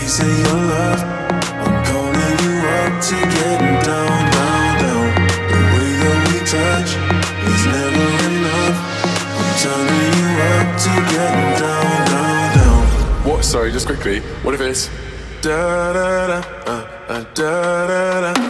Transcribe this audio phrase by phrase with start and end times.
[0.00, 1.00] a of your love.
[1.64, 5.08] I'm calling you up to getting down, down, down.
[5.50, 6.90] The way that we touch
[7.52, 8.76] is never enough.
[9.38, 12.82] I'm turning you up to getting down, down, down.
[13.28, 13.44] What?
[13.44, 14.20] Sorry, just quickly.
[14.42, 14.88] What if it's
[15.42, 18.49] Da da da, uh, uh, da da da,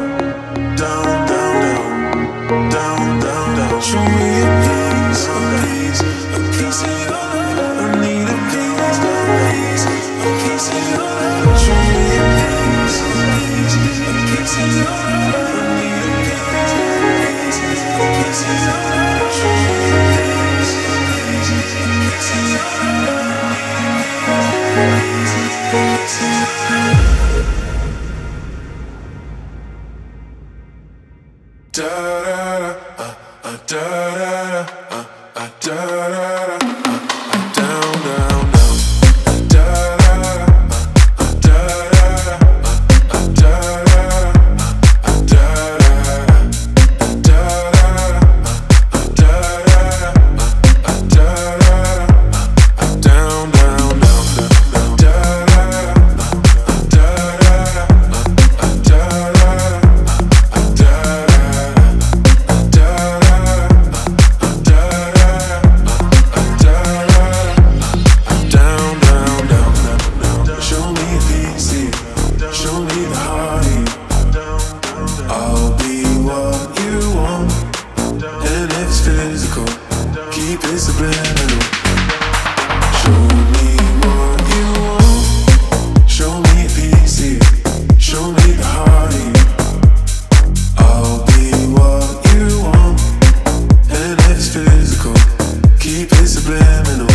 [95.91, 97.10] keep it subliminal.